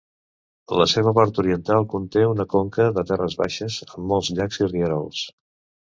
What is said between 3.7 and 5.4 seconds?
amb molts llacs i rierols.